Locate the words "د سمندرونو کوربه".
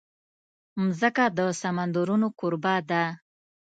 1.37-2.75